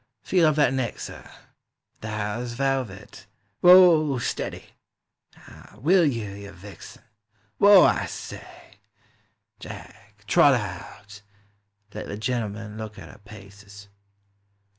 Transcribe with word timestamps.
Feel 0.23 0.47
of 0.49 0.55
that 0.55 0.73
neck, 0.73 0.99
sir,— 0.99 1.29
thar's 2.01 2.53
velvet! 2.53 3.27
Whoa! 3.59 4.17
Steady— 4.17 4.71
ah, 5.47 5.75
will 5.77 6.05
you? 6.07 6.31
you 6.31 6.51
vixen! 6.51 7.03
Whoa! 7.59 7.83
I 7.83 8.07
say. 8.07 8.79
Jack, 9.59 10.23
trot 10.25 10.59
her 10.59 10.85
out; 10.87 11.21
let 11.93 12.07
the 12.07 12.17
gentle 12.17 12.49
man 12.49 12.79
look 12.79 12.97
at 12.97 13.09
her 13.11 13.19
paces. 13.25 13.89